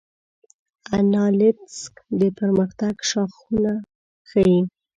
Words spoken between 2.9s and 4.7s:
شاخصونه ښيي.